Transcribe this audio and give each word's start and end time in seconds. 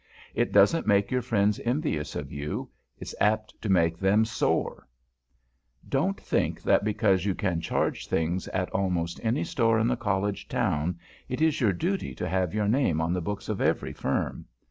It 0.33 0.51
doesn't 0.51 0.87
make 0.87 1.11
your 1.11 1.21
friends 1.21 1.59
envious 1.63 2.15
of 2.15 2.31
you. 2.31 2.71
It's 2.97 3.13
apt 3.21 3.61
to 3.61 3.69
make 3.69 3.99
them 3.99 4.25
sore. 4.25 4.87
[Sidenote: 5.83 6.01
RUNNING 6.01 6.13
BILLS] 6.15 6.15
Don't 6.17 6.21
think 6.25 6.61
that 6.63 6.83
because 6.83 7.25
you 7.27 7.35
can 7.35 7.61
charge 7.61 8.07
things 8.07 8.47
at 8.47 8.71
almost 8.71 9.19
any 9.23 9.43
store 9.43 9.77
in 9.77 9.87
the 9.87 9.95
College 9.95 10.47
Town, 10.47 10.97
it 11.29 11.39
is 11.39 11.61
your 11.61 11.73
duty 11.73 12.15
to 12.15 12.27
have 12.27 12.51
your 12.51 12.67
name 12.67 12.99
on 12.99 13.13
the 13.13 13.21
books 13.21 13.47
of 13.47 13.61
every 13.61 13.93
firm. 13.93 14.47